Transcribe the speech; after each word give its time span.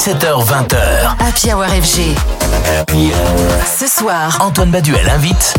17h20h. 0.00 0.78
Happy 1.18 1.52
Hour 1.52 1.66
FG. 1.66 2.16
Ce 3.66 3.86
soir, 3.86 4.38
Antoine 4.40 4.70
Baduel 4.70 5.06
invite 5.10 5.52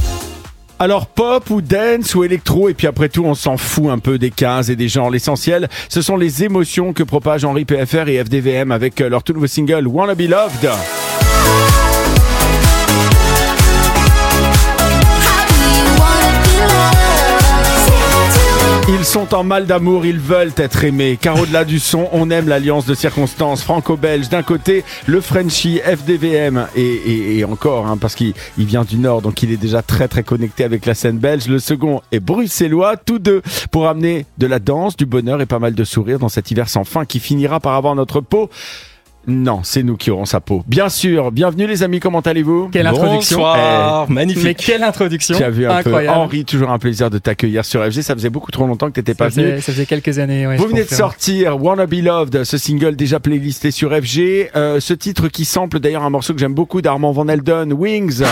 Alors 0.79 1.05
pop 1.05 1.47
ou 1.51 1.61
dance 1.61 2.15
ou 2.15 2.23
électro 2.23 2.67
et 2.67 2.73
puis 2.73 2.87
après 2.87 3.07
tout 3.07 3.23
on 3.23 3.35
s'en 3.35 3.57
fout 3.57 3.91
un 3.91 3.99
peu 3.99 4.17
des 4.17 4.31
cases 4.31 4.69
et 4.69 4.75
des 4.75 4.87
genres. 4.87 5.11
L'essentiel 5.11 5.69
ce 5.89 6.01
sont 6.01 6.17
les 6.17 6.43
émotions 6.43 6.91
que 6.91 7.03
propagent 7.03 7.45
Henri 7.45 7.65
PFR 7.65 8.07
et 8.07 8.17
FDVM 8.23 8.71
avec 8.71 8.99
leur 8.99 9.21
tout 9.21 9.33
nouveau 9.33 9.45
single 9.45 9.85
Wanna 9.85 10.15
Be 10.15 10.21
Loved. 10.21 10.71
Sont 19.11 19.35
en 19.35 19.43
mal 19.43 19.65
d'amour, 19.65 20.05
ils 20.05 20.21
veulent 20.21 20.53
être 20.55 20.85
aimés. 20.85 21.17
Car 21.19 21.37
au-delà 21.37 21.65
du 21.65 21.79
son, 21.79 22.07
on 22.13 22.29
aime 22.29 22.47
l'alliance 22.47 22.85
de 22.85 22.93
circonstances 22.93 23.61
franco-belge. 23.61 24.29
D'un 24.29 24.41
côté, 24.41 24.85
le 25.05 25.19
Frenchie 25.19 25.81
FDVM 25.83 26.67
et, 26.77 27.43
encore, 27.43 27.87
hein, 27.87 27.97
parce 27.97 28.15
qu'il 28.15 28.33
il 28.57 28.65
vient 28.65 28.85
du 28.85 28.95
Nord, 28.95 29.21
donc 29.21 29.43
il 29.43 29.51
est 29.51 29.57
déjà 29.57 29.81
très 29.81 30.07
très 30.07 30.23
connecté 30.23 30.63
avec 30.63 30.85
la 30.85 30.93
scène 30.93 31.17
belge. 31.17 31.49
Le 31.49 31.59
second 31.59 31.99
est 32.13 32.21
bruxellois, 32.21 32.95
tous 32.95 33.19
deux 33.19 33.41
pour 33.69 33.89
amener 33.89 34.27
de 34.37 34.47
la 34.47 34.59
danse, 34.59 34.95
du 34.95 35.05
bonheur 35.05 35.41
et 35.41 35.45
pas 35.45 35.59
mal 35.59 35.75
de 35.75 35.83
sourires 35.83 36.19
dans 36.19 36.29
cet 36.29 36.49
hiver 36.49 36.69
sans 36.69 36.85
fin 36.85 37.03
qui 37.03 37.19
finira 37.19 37.59
par 37.59 37.73
avoir 37.73 37.95
notre 37.95 38.21
peau. 38.21 38.49
Non, 39.27 39.59
c'est 39.63 39.83
nous 39.83 39.97
qui 39.97 40.09
aurons 40.09 40.25
sa 40.25 40.39
peau. 40.39 40.63
Bien 40.65 40.89
sûr, 40.89 41.31
bienvenue 41.31 41.67
les 41.67 41.83
amis, 41.83 41.99
comment 41.99 42.21
allez-vous 42.21 42.69
Quelle 42.69 42.87
introduction 42.87 43.37
Bonsoir, 43.37 44.09
magnifique. 44.09 44.43
Mais 44.43 44.55
quelle 44.55 44.81
introduction 44.83 45.37
Tu 45.37 45.43
as 45.43 45.49
vu 45.51 45.67
un 45.67 45.75
Incroyable. 45.75 46.15
peu 46.15 46.19
Henri, 46.21 46.43
toujours 46.45 46.71
un 46.71 46.79
plaisir 46.79 47.11
de 47.11 47.19
t'accueillir 47.19 47.63
sur 47.63 47.83
FG. 47.85 48.01
Ça 48.01 48.15
faisait 48.15 48.31
beaucoup 48.31 48.49
trop 48.51 48.65
longtemps 48.65 48.87
que 48.87 48.93
t'étais 48.93 49.13
pas 49.13 49.27
venu. 49.29 49.61
ça 49.61 49.71
faisait 49.71 49.85
quelques 49.85 50.17
années. 50.17 50.47
ouais, 50.47 50.57
Vous 50.57 50.67
venez 50.67 50.83
de 50.83 50.89
sortir 50.89 51.61
Wanna 51.63 51.85
Be 51.85 52.01
Loved, 52.01 52.43
ce 52.43 52.57
single 52.57 52.95
déjà 52.95 53.19
playlisté 53.19 53.69
sur 53.69 53.91
FG. 53.95 54.49
Euh, 54.55 54.79
ce 54.79 54.93
titre 54.95 55.27
qui 55.27 55.45
sample 55.45 55.79
d'ailleurs 55.79 56.03
un 56.03 56.09
morceau 56.09 56.33
que 56.33 56.39
j'aime 56.39 56.55
beaucoup 56.55 56.81
d'Armand 56.81 57.11
Van 57.11 57.27
Helden, 57.27 57.73
Wings. 57.73 58.23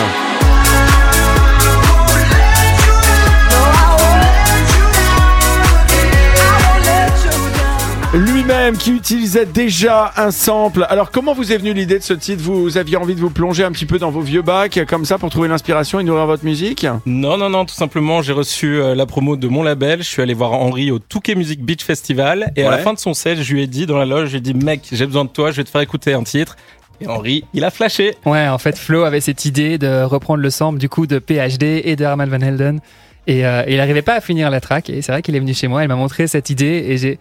Lui-même 8.50 8.76
qui 8.76 8.90
utilisait 8.90 9.46
déjà 9.46 10.12
un 10.16 10.32
sample. 10.32 10.84
Alors 10.88 11.12
comment 11.12 11.34
vous 11.34 11.52
est 11.52 11.56
venue 11.56 11.72
l'idée 11.72 12.00
de 12.00 12.02
ce 12.02 12.14
titre? 12.14 12.42
Vous 12.42 12.78
aviez 12.78 12.96
envie 12.96 13.14
de 13.14 13.20
vous 13.20 13.30
plonger 13.30 13.62
un 13.62 13.70
petit 13.70 13.86
peu 13.86 14.00
dans 14.00 14.10
vos 14.10 14.22
vieux 14.22 14.42
bacs 14.42 14.80
comme 14.88 15.04
ça 15.04 15.18
pour 15.18 15.30
trouver 15.30 15.46
l'inspiration 15.46 16.00
et 16.00 16.02
nourrir 16.02 16.26
votre 16.26 16.44
musique? 16.44 16.84
Non, 17.06 17.36
non, 17.36 17.48
non, 17.48 17.64
tout 17.64 17.76
simplement, 17.76 18.22
j'ai 18.22 18.32
reçu 18.32 18.74
euh, 18.74 18.96
la 18.96 19.06
promo 19.06 19.36
de 19.36 19.46
mon 19.46 19.62
label. 19.62 20.02
Je 20.02 20.08
suis 20.08 20.20
allé 20.20 20.34
voir 20.34 20.52
Henri 20.52 20.90
au 20.90 20.98
Touquet 20.98 21.36
Music 21.36 21.62
Beach 21.62 21.84
Festival. 21.84 22.52
Et 22.56 22.64
à 22.64 22.70
la 22.72 22.78
fin 22.78 22.92
de 22.92 22.98
son 22.98 23.14
set, 23.14 23.40
je 23.40 23.54
lui 23.54 23.62
ai 23.62 23.68
dit 23.68 23.86
dans 23.86 23.98
la 23.98 24.04
loge, 24.04 24.30
j'ai 24.30 24.40
dit, 24.40 24.52
mec, 24.54 24.80
j'ai 24.90 25.06
besoin 25.06 25.26
de 25.26 25.30
toi, 25.30 25.52
je 25.52 25.58
vais 25.58 25.64
te 25.64 25.70
faire 25.70 25.82
écouter 25.82 26.12
un 26.12 26.24
titre. 26.24 26.56
Et 27.00 27.06
Henri, 27.06 27.44
il 27.54 27.62
a 27.62 27.70
flashé. 27.70 28.16
Ouais, 28.26 28.48
en 28.48 28.58
fait, 28.58 28.76
Flo 28.76 29.04
avait 29.04 29.20
cette 29.20 29.44
idée 29.44 29.78
de 29.78 30.02
reprendre 30.02 30.42
le 30.42 30.50
sample 30.50 30.80
du 30.80 30.88
coup 30.88 31.06
de 31.06 31.20
PhD 31.20 31.82
et 31.84 31.94
de 31.94 32.04
Armand 32.04 32.26
Van 32.26 32.40
Helden. 32.40 32.80
Et, 33.28 33.46
euh, 33.46 33.62
et 33.68 33.74
il 33.74 33.76
n'arrivait 33.76 34.02
pas 34.02 34.14
à 34.14 34.20
finir 34.20 34.50
la 34.50 34.60
track. 34.60 34.90
Et 34.90 35.02
c'est 35.02 35.12
vrai 35.12 35.22
qu'il 35.22 35.36
est 35.36 35.40
venu 35.40 35.54
chez 35.54 35.68
moi, 35.68 35.84
il 35.84 35.88
m'a 35.88 35.94
montré 35.94 36.26
cette 36.26 36.50
idée 36.50 36.86
et 36.88 36.96
j'ai. 36.96 37.20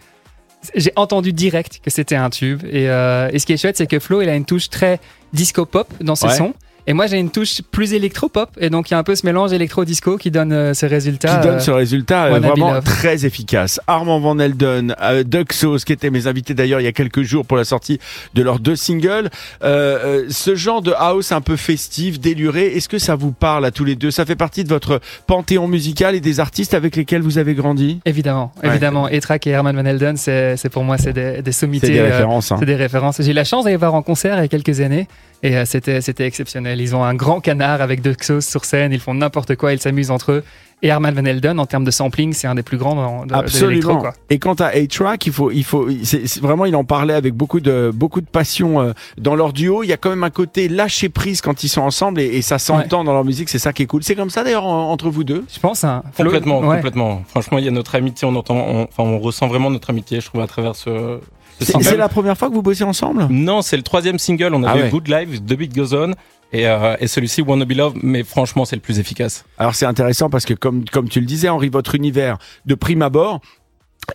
J'ai 0.75 0.91
entendu 0.95 1.31
direct 1.33 1.79
que 1.83 1.89
c'était 1.89 2.15
un 2.15 2.29
tube. 2.29 2.63
Et, 2.65 2.89
euh, 2.89 3.29
et 3.31 3.39
ce 3.39 3.45
qui 3.45 3.53
est 3.53 3.57
chouette, 3.57 3.77
c'est 3.77 3.87
que 3.87 3.99
Flo, 3.99 4.21
il 4.21 4.29
a 4.29 4.35
une 4.35 4.45
touche 4.45 4.69
très 4.69 4.99
disco-pop 5.33 5.87
dans 6.01 6.15
ses 6.15 6.27
Ouais. 6.27 6.35
sons. 6.35 6.53
Et 6.87 6.93
moi, 6.93 7.07
j'ai 7.07 7.17
une 7.17 7.29
touche 7.29 7.61
plus 7.71 7.93
électro-pop. 7.93 8.49
Et 8.59 8.69
donc, 8.69 8.89
il 8.89 8.93
y 8.93 8.95
a 8.95 8.97
un 8.97 9.03
peu 9.03 9.15
ce 9.15 9.25
mélange 9.25 9.53
électro-disco 9.53 10.17
qui 10.17 10.31
donne 10.31 10.51
euh, 10.51 10.73
ce 10.73 10.85
résultat. 10.85 11.37
qui 11.37 11.47
donne 11.47 11.57
euh, 11.57 11.59
ce 11.59 11.71
résultat 11.71 12.25
euh, 12.25 12.39
vraiment 12.39 12.81
très 12.81 13.25
efficace. 13.25 13.79
Armand 13.87 14.19
Van 14.19 14.39
Helden, 14.39 14.95
euh, 15.01 15.23
Duxos, 15.23 15.79
qui 15.85 15.93
étaient 15.93 16.09
mes 16.09 16.27
invités 16.27 16.53
d'ailleurs 16.53 16.79
il 16.79 16.83
y 16.85 16.87
a 16.87 16.91
quelques 16.91 17.21
jours 17.21 17.45
pour 17.45 17.57
la 17.57 17.63
sortie 17.65 17.99
de 18.33 18.41
leurs 18.41 18.59
deux 18.59 18.75
singles. 18.75 19.29
Euh, 19.63 20.23
euh, 20.23 20.25
ce 20.29 20.55
genre 20.55 20.81
de 20.81 20.93
house 20.97 21.31
un 21.31 21.41
peu 21.41 21.55
festif, 21.55 22.19
déluré, 22.19 22.67
est-ce 22.75 22.89
que 22.89 22.97
ça 22.97 23.15
vous 23.15 23.31
parle 23.31 23.65
à 23.65 23.71
tous 23.71 23.85
les 23.85 23.95
deux? 23.95 24.09
Ça 24.11 24.25
fait 24.25 24.35
partie 24.35 24.63
de 24.63 24.69
votre 24.69 24.99
panthéon 25.27 25.67
musical 25.67 26.15
et 26.15 26.19
des 26.21 26.39
artistes 26.39 26.73
avec 26.73 26.95
lesquels 26.95 27.21
vous 27.21 27.37
avez 27.37 27.53
grandi? 27.53 27.99
Évidemment, 28.05 28.51
Ouais. 28.63 28.69
évidemment. 28.69 29.07
Etrak 29.09 29.45
et 29.47 29.51
Herman 29.51 29.75
Van 29.75 29.85
Helden, 29.85 30.17
c'est 30.17 30.69
pour 30.71 30.83
moi, 30.83 30.97
c'est 30.97 31.13
des, 31.13 31.41
des 31.41 31.51
sommités. 31.51 31.87
C'est 31.87 31.93
des 31.93 31.99
euh, 31.99 32.05
références. 32.09 32.51
hein. 32.51 32.57
C'est 32.59 32.65
des 32.65 32.75
références. 32.75 33.21
J'ai 33.21 33.31
eu 33.31 33.33
la 33.33 33.43
chance 33.43 33.65
d'aller 33.65 33.75
voir 33.77 33.93
en 33.93 34.01
concert 34.01 34.37
il 34.37 34.41
y 34.41 34.45
a 34.45 34.47
quelques 34.47 34.79
années 34.79 35.07
et 35.43 35.55
euh, 35.57 35.65
c'était 35.65 36.01
c'était 36.01 36.25
exceptionnel. 36.25 36.81
Ils 36.81 36.95
ont 36.95 37.03
un 37.03 37.13
grand 37.15 37.39
canard 37.39 37.81
avec 37.81 38.01
deux 38.01 38.13
Xos 38.13 38.41
sur 38.47 38.65
scène, 38.65 38.91
ils 38.93 38.99
font 38.99 39.13
n'importe 39.13 39.55
quoi, 39.55 39.73
ils 39.73 39.79
s'amusent 39.79 40.11
entre 40.11 40.31
eux. 40.33 40.43
Et 40.81 40.87
Herman 40.87 41.13
Van 41.13 41.25
Helden, 41.25 41.59
en 41.59 41.65
termes 41.65 41.83
de 41.83 41.91
sampling, 41.91 42.31
c'est 42.31 42.47
un 42.47 42.55
des 42.55 42.63
plus 42.63 42.77
grands 42.77 42.95
dans- 42.95 43.25
de, 43.25 43.33
Absolument. 43.33 43.97
quoi. 43.97 44.13
Et 44.29 44.39
quant 44.39 44.53
à 44.53 44.67
A-Track, 44.67 45.25
il 45.27 45.33
faut, 45.33 45.51
il 45.51 45.65
faut, 45.65 45.89
c'est 46.03 46.25
c'est 46.25 46.39
vraiment, 46.41 46.63
il 46.63 46.73
en 46.73 46.85
parlait 46.85 47.13
avec 47.15 47.33
beaucoup 47.33 47.59
de, 47.59 47.91
beaucoup 47.93 48.21
de 48.21 48.25
passion 48.25 48.79
euh, 48.79 48.93
dans 49.17 49.35
leur 49.35 49.51
duo. 49.51 49.83
Il 49.83 49.87
y 49.87 49.91
a 49.93 49.97
quand 49.97 50.09
même 50.09 50.23
un 50.23 50.29
côté 50.29 50.69
lâcher 50.69 51.09
prise 51.09 51.41
quand 51.41 51.65
ils 51.65 51.67
sont 51.67 51.81
ensemble 51.81 52.21
et, 52.21 52.27
et 52.27 52.41
ça 52.41 52.59
s'entend 52.59 53.03
dans 53.03 53.11
leur 53.11 53.25
musique. 53.25 53.49
C'est 53.49 53.59
ça 53.59 53.73
qui 53.73 53.83
est 53.83 53.87
cool. 53.87 54.03
C'est 54.03 54.15
comme 54.15 54.29
ça 54.29 54.45
d'ailleurs 54.45 54.63
en- 54.65 54.89
entre 54.89 55.09
vous 55.09 55.25
deux? 55.25 55.43
Je 55.53 55.59
pense. 55.59 55.83
Hein, 55.83 56.01
Flo- 56.13 56.23
Complètement, 56.23 56.59
ouais. 56.61 56.77
complètement. 56.77 57.23
Franchement, 57.27 57.57
il 57.57 57.65
y 57.65 57.67
a 57.67 57.71
notre 57.71 57.95
amitié, 57.95 58.25
on 58.25 58.35
entend, 58.37 58.55
on- 58.55 58.83
enfin, 58.83 59.03
on 59.03 59.19
ressent 59.19 59.47
vraiment 59.49 59.69
notre 59.69 59.89
amitié, 59.89 60.21
je 60.21 60.27
trouve, 60.27 60.39
à 60.39 60.47
travers 60.47 60.77
ce 60.77 61.19
C'est 61.61 61.97
la 61.97 62.09
première 62.09 62.37
fois 62.37 62.49
que 62.49 62.53
vous 62.53 62.61
bossez 62.61 62.83
ensemble? 62.83 63.27
Non, 63.29 63.61
c'est 63.61 63.77
le 63.77 63.83
troisième 63.83 64.17
single. 64.19 64.53
On 64.53 64.63
Ah 64.63 64.71
avait 64.71 64.83
ouais. 64.83 64.89
Good 64.89 65.07
Life, 65.07 65.45
The 65.45 65.53
Beat 65.53 65.75
Goes 65.75 65.93
On. 65.95 66.11
Et, 66.51 66.67
euh, 66.67 66.95
et 66.99 67.07
celui-ci, 67.07 67.41
Wanna 67.41 67.65
Be 67.65 67.73
Love. 67.73 67.93
Mais 68.01 68.23
franchement, 68.23 68.65
c'est 68.65 68.75
le 68.75 68.81
plus 68.81 68.97
efficace. 68.99 69.45
Alors 69.57 69.75
c'est 69.75 69.85
intéressant 69.85 70.29
parce 70.29 70.45
que 70.45 70.53
comme 70.53 70.85
comme 70.85 71.07
tu 71.09 71.19
le 71.19 71.25
disais 71.25 71.49
Henri, 71.49 71.69
votre 71.69 71.95
univers 71.95 72.37
de 72.65 72.75
prime 72.75 73.01
abord, 73.01 73.39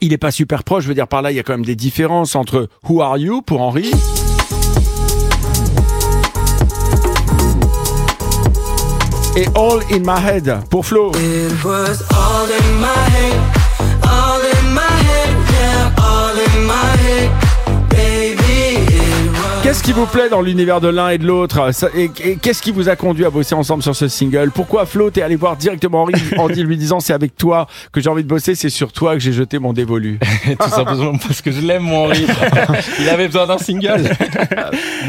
il 0.00 0.12
est 0.12 0.19
pas 0.19 0.31
super 0.32 0.65
proche. 0.65 0.82
Je 0.84 0.88
veux 0.88 0.94
dire 0.94 1.06
par 1.06 1.22
là, 1.22 1.31
il 1.31 1.37
y 1.37 1.38
a 1.38 1.43
quand 1.43 1.53
même 1.53 1.65
des 1.65 1.77
différences 1.77 2.34
entre 2.34 2.69
Who 2.88 3.03
Are 3.03 3.19
You 3.19 3.43
pour 3.43 3.61
Henri. 3.61 3.91
Et 9.37 9.47
All 9.56 9.81
in 9.91 10.00
My 10.00 10.21
Head 10.25 10.61
pour 10.71 10.87
Flo. 10.87 11.11
It 11.15 11.65
was 11.65 12.03
all 12.12 12.47
in 12.47 12.81
my 12.81 12.87
head, 13.11 13.34
Qu'est-ce 19.75 19.83
qui 19.83 19.93
vous 19.93 20.07
plaît 20.07 20.29
dans 20.31 20.41
l'univers 20.41 20.81
de 20.81 20.87
l'un 20.87 21.09
et 21.09 21.19
de 21.19 21.27
l'autre 21.27 21.75
Ça- 21.75 21.89
Et, 21.97 22.09
et 22.25 22.37
qu'est-ce 22.37 22.62
qui 22.62 22.71
vous 22.71 22.89
a 22.89 22.95
conduit 22.95 23.25
à 23.25 23.31
bosser 23.31 23.57
ensemble 23.57 23.83
sur 23.83 23.97
ce 23.97 24.07
single 24.07 24.53
Pourquoi 24.55 24.87
Flo 24.87 25.11
t'es 25.11 25.21
allé 25.21 25.35
voir 25.35 25.57
directement 25.57 26.03
Henri 26.03 26.12
en 26.39 26.47
lui 26.47 26.77
disant 26.77 27.01
c'est 27.01 27.12
avec 27.12 27.37
toi 27.37 27.67
que 27.91 28.01
j'ai 28.01 28.09
envie 28.09 28.23
de 28.23 28.29
bosser, 28.29 28.55
c'est 28.55 28.71
sur 28.71 28.93
toi 28.93 29.15
que 29.15 29.19
j'ai 29.19 29.33
jeté 29.33 29.59
mon 29.59 29.73
dévolu. 29.73 30.21
Tout 30.61 30.71
simplement 30.71 31.19
parce 31.19 31.43
que 31.43 31.51
je 31.51 31.61
l'aime, 31.61 31.83
mon 31.83 32.05
Henri. 32.05 32.25
il 33.01 33.09
avait 33.09 33.27
besoin 33.27 33.49
d'un 33.49 33.59
single. 33.59 34.05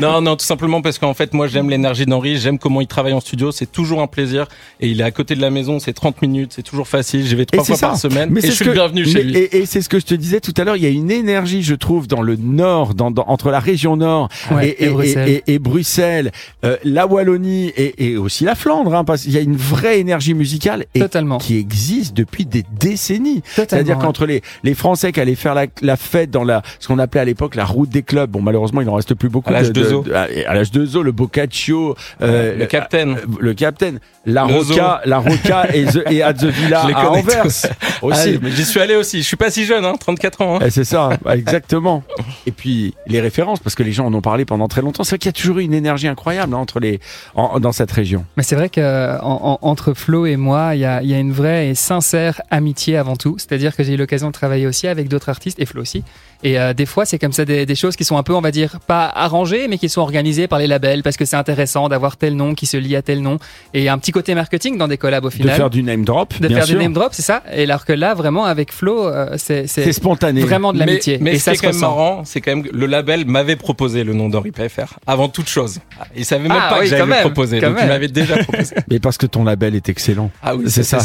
non, 0.01 0.19
non, 0.21 0.35
tout 0.35 0.45
simplement 0.45 0.81
parce 0.81 0.97
qu'en 0.97 1.13
fait, 1.13 1.35
moi, 1.35 1.45
j'aime 1.47 1.69
l'énergie 1.69 2.07
d'Henri, 2.07 2.37
j'aime 2.37 2.57
comment 2.57 2.81
il 2.81 2.87
travaille 2.87 3.13
en 3.13 3.19
studio, 3.19 3.51
c'est 3.51 3.71
toujours 3.71 4.01
un 4.01 4.07
plaisir. 4.07 4.47
Et 4.79 4.87
il 4.89 4.99
est 4.99 5.03
à 5.03 5.11
côté 5.11 5.35
de 5.35 5.41
la 5.41 5.51
maison, 5.51 5.77
c'est 5.79 5.93
30 5.93 6.23
minutes, 6.23 6.53
c'est 6.55 6.63
toujours 6.63 6.87
facile. 6.87 7.23
J'y 7.23 7.35
vais 7.35 7.45
trois 7.45 7.63
fois 7.63 7.75
ça. 7.75 7.87
par 7.89 7.97
semaine. 7.97 8.29
Mais 8.31 8.39
et 8.39 8.41
c'est 8.41 8.47
je 8.49 8.53
suis 8.55 8.65
que- 8.65 8.69
le 8.71 8.73
bienvenu 8.75 9.03
mais- 9.05 9.11
chez 9.11 9.23
lui. 9.23 9.37
Et, 9.37 9.57
et 9.57 9.65
c'est 9.67 9.81
ce 9.83 9.89
que 9.89 9.99
je 9.99 10.05
te 10.05 10.15
disais 10.15 10.39
tout 10.41 10.53
à 10.57 10.63
l'heure. 10.63 10.75
Il 10.75 10.81
y 10.83 10.87
a 10.87 10.89
une 10.89 11.11
énergie, 11.11 11.61
je 11.61 11.75
trouve, 11.75 12.07
dans 12.07 12.23
le 12.23 12.35
nord, 12.35 12.95
dans, 12.95 13.11
dans- 13.11 13.25
entre 13.27 13.51
la 13.51 13.59
région 13.59 13.95
nord 13.95 14.27
Ouais, 14.55 14.69
et, 14.69 14.85
et 14.85 14.89
Bruxelles. 14.89 15.29
et- 15.29 15.43
et 15.53 15.59
Bruxelles, 15.59 16.31
euh, 16.63 16.77
la 16.83 17.07
Wallonie 17.07 17.67
et, 17.75 18.07
et 18.11 18.17
aussi 18.17 18.43
la 18.43 18.55
Flandre, 18.55 18.93
hein, 18.95 19.03
parce 19.03 19.23
qu'il 19.23 19.31
y 19.33 19.37
a 19.37 19.41
une 19.41 19.55
vraie 19.57 19.99
énergie 19.99 20.33
musicale 20.33 20.85
et 20.95 20.99
Totalement. 20.99 21.37
qui 21.37 21.57
existe 21.57 22.15
depuis 22.15 22.45
des 22.45 22.63
décennies. 22.79 23.41
Totalement, 23.41 23.67
C'est-à-dire 23.69 23.97
ouais. 23.97 24.03
qu'entre 24.03 24.25
les, 24.25 24.41
les 24.63 24.73
Français 24.73 25.11
qui 25.11 25.19
allaient 25.19 25.35
faire 25.35 25.55
la, 25.55 25.65
la 25.81 25.95
fête 25.97 26.31
dans 26.31 26.43
la, 26.43 26.61
ce 26.79 26.87
qu'on 26.87 26.99
appelait 26.99 27.21
à 27.21 27.25
l'époque 27.25 27.55
la 27.55 27.65
route 27.65 27.89
des 27.89 28.03
clubs, 28.03 28.29
bon 28.29 28.41
malheureusement 28.41 28.81
il 28.81 28.87
n'en 28.87 28.95
reste 28.95 29.13
plus 29.13 29.29
beaucoup. 29.29 29.49
À 29.49 29.53
l'âge 29.53 29.71
de, 29.71 29.81
de 29.81 29.85
Zo. 29.89 30.05
à 30.13 30.27
à 30.49 30.53
l'âge 30.53 30.71
de 30.71 30.85
Zo, 30.85 31.01
le 31.03 31.11
Boccaccio, 31.11 31.95
euh, 32.21 32.55
le 32.57 32.65
Captain. 32.65 33.09
euh, 33.09 33.15
le 33.39 33.53
Captain, 33.53 33.93
la 34.25 34.45
Le 34.45 34.53
Roca, 34.55 35.01
la 35.05 35.19
Roca 35.19 35.67
et, 35.73 35.85
The- 35.85 36.03
et 36.11 36.21
à 36.23 36.33
The 36.33 36.45
Villa 36.45 36.81
Je 36.83 36.87
les 36.89 36.93
à 36.93 37.09
Anvers 37.11 37.43
tous. 37.43 37.67
aussi. 38.01 38.37
Ah, 38.43 38.47
j'y 38.49 38.65
suis 38.65 38.79
allé 38.79 38.95
aussi. 38.95 39.21
Je 39.21 39.27
suis 39.27 39.37
pas 39.37 39.49
si 39.49 39.65
jeune, 39.65 39.85
hein, 39.85 39.93
34 39.99 40.41
ans. 40.41 40.55
hein. 40.57 40.63
Eh, 40.65 40.69
c'est 40.69 40.83
ça, 40.83 41.09
ouais, 41.25 41.37
exactement. 41.37 42.03
Et 42.47 42.51
puis 42.51 42.93
les 43.07 43.21
références, 43.21 43.59
parce 43.59 43.75
que 43.75 43.83
les 43.83 43.91
gens 43.91 44.05
en 44.07 44.13
ont 44.13 44.21
parlé 44.21 44.34
pendant 44.43 44.67
très 44.67 44.81
longtemps, 44.81 45.05
c'est 45.05 45.11
vrai 45.11 45.19
qu'il 45.19 45.29
y 45.29 45.29
a 45.29 45.33
toujours 45.39 45.59
eu 45.59 45.63
une 45.63 45.73
énergie 45.73 46.09
incroyable 46.09 46.53
hein, 46.53 46.57
entre 46.57 46.81
les, 46.81 46.99
en- 47.35 47.61
dans 47.61 47.71
cette 47.71 47.91
région. 47.91 48.25
Mais 48.35 48.43
c'est 48.43 48.57
vrai 48.57 48.67
que 48.67 49.17
en- 49.21 49.59
en- 49.61 49.69
entre 49.69 49.93
Flo 49.93 50.25
et 50.25 50.35
moi, 50.35 50.75
il 50.75 50.81
y 50.81 50.85
a, 50.85 51.01
il 51.01 51.09
y 51.09 51.13
a 51.13 51.19
une 51.19 51.31
vraie 51.31 51.69
et 51.69 51.75
sincère 51.75 52.41
amitié 52.51 52.97
avant 52.97 53.15
tout. 53.15 53.35
C'est-à-dire 53.37 53.73
que 53.77 53.83
j'ai 53.83 53.93
eu 53.93 53.97
l'occasion 53.97 54.27
de 54.27 54.33
travailler 54.33 54.67
aussi 54.67 54.87
avec 54.87 55.07
d'autres 55.07 55.29
artistes 55.29 55.59
et 55.61 55.65
Flo 55.65 55.81
aussi. 55.81 56.03
Et 56.43 56.59
euh, 56.59 56.73
des 56.73 56.85
fois, 56.85 57.05
c'est 57.05 57.17
comme 57.17 57.31
ça 57.31 57.45
des, 57.45 57.65
des 57.65 57.75
choses 57.75 57.95
qui 57.95 58.03
sont 58.03 58.17
un 58.17 58.23
peu, 58.23 58.33
on 58.33 58.41
va 58.41 58.51
dire, 58.51 58.79
pas 58.85 59.05
arrangées, 59.07 59.67
mais 59.69 59.77
qui 59.77 59.87
sont 59.87 60.01
organisées 60.01 60.47
par 60.47 60.59
les 60.59 60.67
labels 60.67 61.01
parce 61.01 61.15
que 61.17 61.23
c'est 61.25 61.37
intéressant 61.37 61.87
d'avoir 61.87 62.17
tel 62.17 62.35
nom 62.35 62.55
qui 62.55 62.65
se 62.65 62.77
lie 62.77 62.95
à 62.95 63.01
tel 63.01 63.21
nom. 63.21 63.37
Et 63.73 63.87
un 63.89 63.97
petit 63.97 64.11
côté 64.11 64.35
marketing 64.35 64.77
dans 64.77 64.87
des 64.87 64.97
collabs 64.97 65.23
au 65.25 65.29
De 65.29 65.33
final. 65.33 65.55
faire 65.55 65.69
du 65.69 65.83
name 65.83 66.03
drop, 66.03 66.33
de 66.39 66.47
bien 66.47 66.57
faire 66.57 66.65
sûr. 66.67 66.77
des 66.77 66.83
name 66.83 66.93
drops, 66.93 67.15
c'est 67.15 67.21
ça. 67.21 67.41
Et 67.55 67.63
alors 67.63 67.85
que 67.85 67.93
là, 67.93 68.13
vraiment, 68.13 68.45
avec 68.45 68.71
Flo, 68.73 69.07
euh, 69.07 69.35
c'est 69.37 69.67
C'est 69.67 69.83
c'est 69.85 69.93
spontané. 69.93 70.41
vraiment 70.41 70.73
de 70.73 70.79
l'amitié. 70.79 71.17
Mais, 71.19 71.31
mais 71.31 71.35
et 71.37 71.39
ce 71.39 71.45
ça 71.45 71.51
qui 71.51 71.55
est 71.55 71.57
se 71.57 71.61
quand 71.67 71.71
même 71.73 71.81
marrant, 71.81 72.21
c'est 72.25 72.41
quand 72.41 72.51
même 72.55 72.63
que 72.63 72.75
le 72.75 72.85
label 72.85 73.25
m'avait 73.25 73.55
proposé 73.55 74.03
le 74.03 74.13
nom 74.13 74.24
d'Henri 74.29 74.51
PFR 74.51 74.93
avant 75.07 75.29
toute 75.29 75.49
chose. 75.49 75.79
Il 76.15 76.25
savait 76.25 76.47
même 76.47 76.57
Ah 76.59 76.69
pas 76.69 76.75
oui, 76.79 76.81
que 76.81 76.85
j'allais 76.87 77.01
quand 77.01 77.05
le 77.07 77.11
même, 77.13 77.21
proposer, 77.21 77.59
quand 77.59 77.69
donc 77.71 77.77
il 77.81 77.87
m'avait 77.87 78.07
déjà 78.07 78.37
proposé. 78.37 78.75
Mais 78.89 78.99
parce 78.99 79.17
que 79.17 79.25
ton 79.25 79.43
label 79.43 79.75
est 79.75 79.89
excellent. 79.89 80.31
Ah 80.41 80.55
oui, 80.55 80.65
C'est 80.67 80.83
ça. 80.83 80.99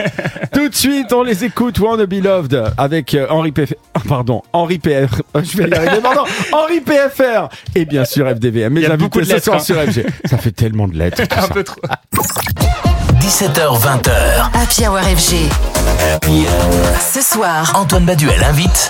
Tout 0.52 0.68
de 0.68 0.74
suite, 0.74 1.12
on 1.12 1.22
les 1.22 1.44
écoute. 1.44 1.78
Wanna 1.78 2.06
Be 2.06 2.22
Loved 2.22 2.72
avec 2.78 3.14
euh, 3.14 3.26
Henri 3.28 3.52
PF... 3.52 3.74
ah, 3.94 4.00
Pardon, 4.08 4.42
Henri 4.52 4.78
PF. 4.78 5.10
Je 5.42 5.56
vais 5.58 5.68
y 5.68 5.74
arriver. 5.74 6.00
Pardon, 6.02 6.24
Henri 6.52 6.80
PFR. 6.80 7.48
Et 7.74 7.84
bien 7.84 8.04
sûr 8.04 8.26
FDVM. 8.28 8.72
Mes 8.72 8.80
Il 8.80 8.82
y 8.84 8.86
a 8.86 8.90
invités 8.90 9.04
beaucoup 9.04 9.20
de 9.20 9.24
ce 9.24 9.32
lettres, 9.34 9.44
soir 9.44 9.56
hein. 9.56 9.60
sur 9.60 9.76
FG. 9.76 10.06
Ça 10.24 10.38
fait 10.38 10.52
tellement 10.52 10.88
de 10.88 10.96
lettres. 10.96 11.22
Un 11.30 11.42
ça. 11.42 11.48
peu 11.48 11.62
trop. 11.64 11.80
17h, 13.20 13.80
20h. 13.80 14.10
Happy 14.54 14.86
Hour 14.86 15.00
FG. 15.00 15.36
Ce 17.12 17.22
soir, 17.22 17.72
Antoine 17.74 18.04
Baduel 18.04 18.42
invite 18.44 18.88